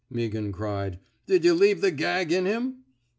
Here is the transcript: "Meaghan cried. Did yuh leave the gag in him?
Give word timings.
"Meaghan 0.11 0.51
cried. 0.51 0.97
Did 1.27 1.43
yuh 1.45 1.53
leave 1.53 1.81
the 1.81 1.91
gag 1.91 2.31
in 2.31 2.45
him? 2.47 2.77